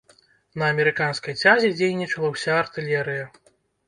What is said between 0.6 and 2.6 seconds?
амерыканскай цязе дзейнічала ўся